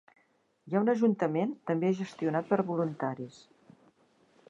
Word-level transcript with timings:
Hi 0.69 0.77
ha 0.77 0.81
un 0.85 0.89
ajuntament, 0.93 1.53
també 1.73 1.93
gestionat 2.01 2.51
per 2.55 2.61
voluntaris. 2.73 3.41